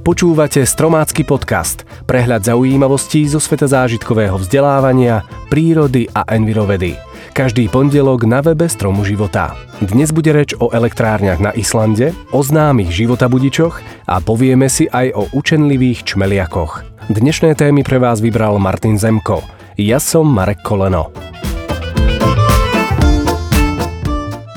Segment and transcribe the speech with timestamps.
[0.00, 6.96] Počúvate Stromácky podcast, prehľad zaujímavostí zo sveta zážitkového vzdelávania, prírody a envirovedy.
[7.36, 9.52] Každý pondelok na webe Stromu života.
[9.84, 15.28] Dnes bude reč o elektrárniach na Islande, o známych životabudičoch a povieme si aj o
[15.36, 16.80] učenlivých čmeliakoch.
[17.12, 19.44] Dnešné témy pre vás vybral Martin Zemko.
[19.76, 21.12] Ja som Marek Koleno.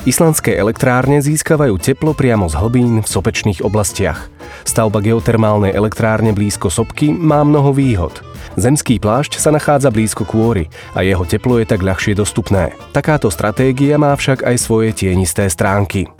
[0.04, 4.28] Islandské elektrárne získavajú teplo priamo z hlbín v sopečných oblastiach.
[4.68, 8.20] Stavba geotermálnej elektrárne blízko sopky má mnoho výhod.
[8.60, 12.76] Zemský plášť sa nachádza blízko kôry a jeho teplo je tak ľahšie dostupné.
[12.92, 16.12] Takáto stratégia má však aj svoje tienisté stránky.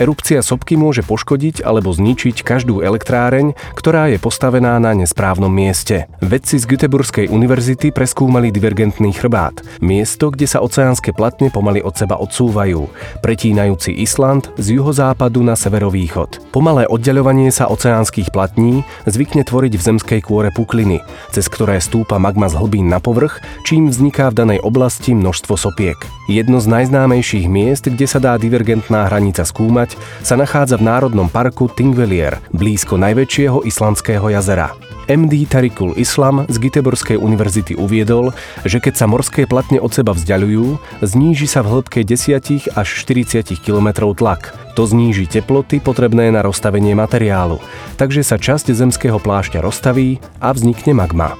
[0.00, 6.08] Erupcia sopky môže poškodiť alebo zničiť každú elektráreň, ktorá je postavená na nesprávnom mieste.
[6.24, 12.16] Vedci z Göteborskej univerzity preskúmali divergentný chrbát, miesto, kde sa oceánske platne pomaly od seba
[12.16, 12.88] odsúvajú,
[13.20, 16.48] pretínajúci Island z juhozápadu na severovýchod.
[16.48, 22.48] Pomalé oddeľovanie sa oceánskych platní zvykne tvoriť v zemskej kôre pukliny, cez ktoré stúpa magma
[22.48, 26.00] z hlbín na povrch, čím vzniká v danej oblasti množstvo sopiek.
[26.24, 29.89] Jedno z najznámejších miest, kde sa dá divergentná hranica skúmať,
[30.20, 34.74] sa nachádza v Národnom parku Tingvellier, blízko najväčšieho islandského jazera.
[35.10, 38.30] MD Tarikul Islam z Giteborskej univerzity uviedol,
[38.62, 43.42] že keď sa morské platne od seba vzdialujú, zníži sa v hĺbke 10 až 40
[43.58, 44.54] km tlak.
[44.78, 47.58] To zníži teploty potrebné na rozstavenie materiálu,
[47.98, 51.34] takže sa časť zemského plášťa rozstaví a vznikne magma.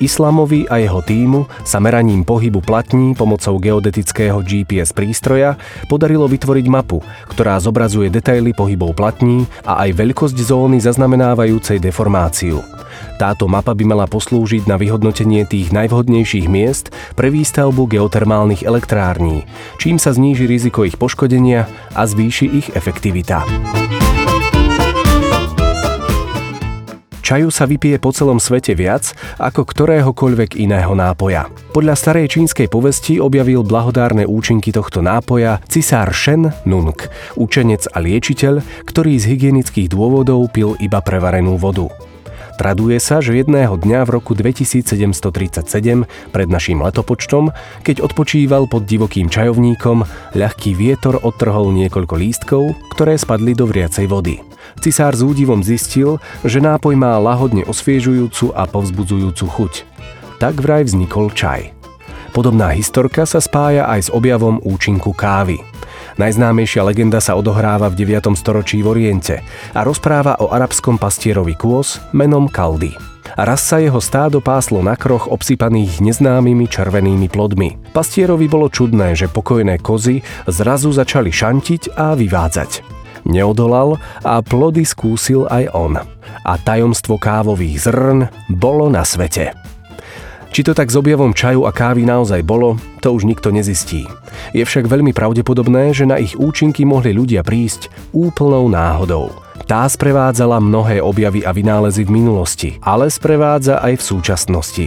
[0.00, 5.60] Islamovi a jeho týmu sa meraním pohybu platní pomocou geodetického GPS prístroja
[5.92, 12.64] podarilo vytvoriť mapu, ktorá zobrazuje detaily pohybov platní a aj veľkosť zóny zaznamenávajúcej deformáciu.
[13.20, 19.44] Táto mapa by mala poslúžiť na vyhodnotenie tých najvhodnejších miest pre výstavbu geotermálnych elektrární,
[19.76, 23.44] čím sa zníži riziko ich poškodenia a zvýši ich efektivita.
[27.30, 31.46] Čaju sa vypije po celom svete viac ako ktoréhokoľvek iného nápoja.
[31.70, 36.98] Podľa starej čínskej povesti objavil blahodárne účinky tohto nápoja cisár Shen Nung,
[37.38, 41.86] učenec a liečiteľ, ktorý z hygienických dôvodov pil iba prevarenú vodu.
[42.60, 45.64] Traduje sa, že jedného dňa v roku 2737
[46.28, 50.04] pred naším letopočtom, keď odpočíval pod divokým čajovníkom,
[50.36, 54.44] ľahký vietor odtrhol niekoľko lístkov, ktoré spadli do vriacej vody.
[54.76, 59.72] Cisár s údivom zistil, že nápoj má lahodne osviežujúcu a povzbudzujúcu chuť.
[60.36, 61.72] Tak vraj vznikol čaj.
[62.36, 65.69] Podobná historka sa spája aj s objavom účinku kávy.
[66.20, 68.36] Najznámejšia legenda sa odohráva v 9.
[68.36, 69.40] storočí v Oriente
[69.72, 72.92] a rozpráva o arabskom pastierovi kôz menom Kaldy.
[73.40, 77.80] Raz sa jeho stádo páslo na kroch obsypaných neznámymi červenými plodmi.
[77.96, 82.84] Pastierovi bolo čudné, že pokojné kozy zrazu začali šantiť a vyvádzať.
[83.24, 85.96] Neodolal a plody skúsil aj on.
[86.44, 89.69] A tajomstvo kávových zrn bolo na svete.
[90.50, 94.10] Či to tak s objavom čaju a kávy naozaj bolo, to už nikto nezistí.
[94.50, 99.30] Je však veľmi pravdepodobné, že na ich účinky mohli ľudia prísť úplnou náhodou.
[99.70, 104.86] Tá sprevádzala mnohé objavy a vynálezy v minulosti, ale sprevádza aj v súčasnosti.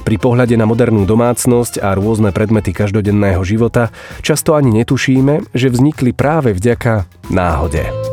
[0.00, 3.92] Pri pohľade na modernú domácnosť a rôzne predmety každodenného života
[4.24, 8.11] často ani netušíme, že vznikli práve vďaka náhode.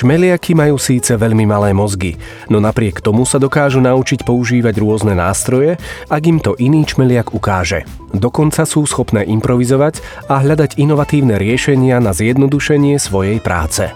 [0.00, 2.16] Čmeliaky majú síce veľmi malé mozgy,
[2.48, 5.76] no napriek tomu sa dokážu naučiť používať rôzne nástroje,
[6.08, 7.84] ak im to iný čmeliak ukáže.
[8.08, 10.00] Dokonca sú schopné improvizovať
[10.32, 13.92] a hľadať inovatívne riešenia na zjednodušenie svojej práce.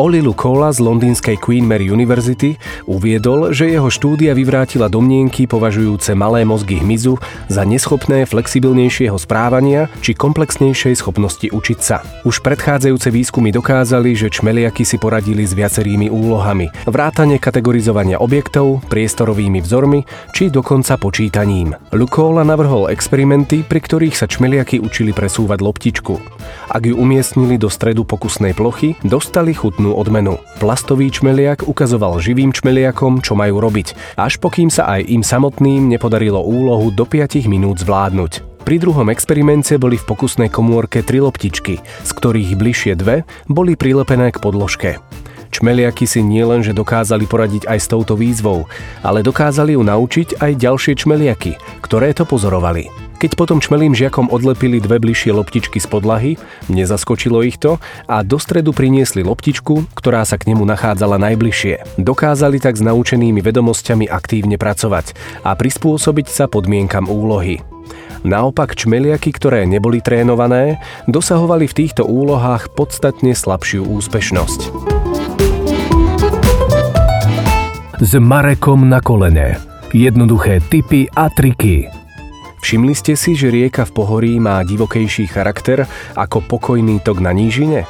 [0.00, 2.56] Oli Lukola z londýnskej Queen Mary University
[2.88, 7.20] uviedol, že jeho štúdia vyvrátila domnienky považujúce malé mozgy hmyzu
[7.52, 12.00] za neschopné flexibilnejšieho správania či komplexnejšej schopnosti učiť sa.
[12.24, 19.60] Už predchádzajúce výskumy dokázali, že čmeliaky si poradili s viacerými úlohami, vrátane kategorizovania objektov, priestorovými
[19.60, 21.76] vzormi či dokonca počítaním.
[21.92, 26.14] Lukola navrhol experimenty, pri ktorých sa čmeliaky učili presúvať loptičku.
[26.70, 30.38] Ak ju umiestnili do stredu pokusnej plochy, dostali chutnú odmenu.
[30.62, 36.38] Plastový čmeliak ukazoval živým čmeliakom, čo majú robiť, až pokým sa aj im samotným nepodarilo
[36.38, 38.62] úlohu do 5 minút zvládnuť.
[38.62, 44.30] Pri druhom experimente boli v pokusnej komórke tri loptičky, z ktorých bližšie dve boli prilepené
[44.30, 45.02] k podložke.
[45.50, 48.70] Čmeliaky si nielenže dokázali poradiť aj s touto výzvou,
[49.02, 53.09] ale dokázali ju naučiť aj ďalšie čmeliaky, ktoré to pozorovali.
[53.20, 56.32] Keď potom čmelým žiakom odlepili dve bližšie loptičky z podlahy,
[56.72, 57.76] nezaskočilo ich to
[58.08, 62.00] a do stredu priniesli loptičku, ktorá sa k nemu nachádzala najbližšie.
[62.00, 65.12] Dokázali tak s naučenými vedomosťami aktívne pracovať
[65.44, 67.60] a prispôsobiť sa podmienkam úlohy.
[68.24, 74.60] Naopak čmeliaky, ktoré neboli trénované, dosahovali v týchto úlohách podstatne slabšiu úspešnosť.
[78.00, 79.60] S Marekom na kolene.
[79.92, 81.99] Jednoduché tipy a triky.
[82.60, 87.88] Všimli ste si, že rieka v pohorí má divokejší charakter ako pokojný tok na nížine?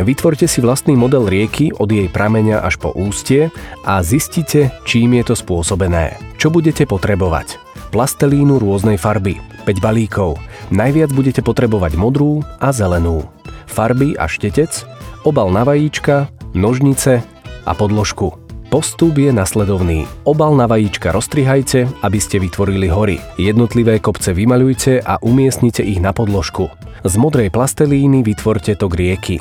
[0.00, 3.52] Vytvorte si vlastný model rieky od jej prameňa až po ústie
[3.84, 6.16] a zistite, čím je to spôsobené.
[6.40, 7.60] Čo budete potrebovať?
[7.92, 9.36] Plastelínu rôznej farby,
[9.68, 10.40] 5 balíkov.
[10.72, 13.28] Najviac budete potrebovať modrú a zelenú.
[13.68, 14.88] Farby a štetec,
[15.28, 17.20] obal na vajíčka, nožnice
[17.68, 18.47] a podložku.
[18.68, 20.04] Postup je nasledovný.
[20.28, 23.16] Obal na vajíčka roztrihajte, aby ste vytvorili hory.
[23.40, 26.68] Jednotlivé kopce vymaľujte a umiestnite ich na podložku.
[27.00, 29.40] Z modrej plastelíny vytvorte tok rieky.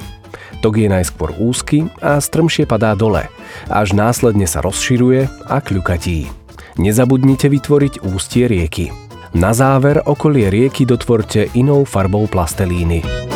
[0.64, 3.28] Tok je najskôr úzky a strmšie padá dole,
[3.68, 6.32] až následne sa rozširuje a kľukatí.
[6.80, 8.96] Nezabudnite vytvoriť ústie rieky.
[9.36, 13.27] Na záver okolie rieky dotvorte inou farbou plastelíny.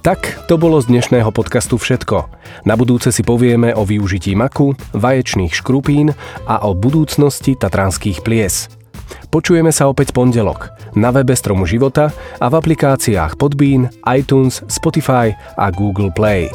[0.00, 2.32] Tak, to bolo z dnešného podcastu všetko.
[2.64, 6.16] Na budúce si povieme o využití maku, vaječných škrupín
[6.48, 8.72] a o budúcnosti tatranských plies.
[9.28, 15.68] Počujeme sa opäť pondelok na webe Stromu života a v aplikáciách Podbean, iTunes, Spotify a
[15.68, 16.48] Google Play.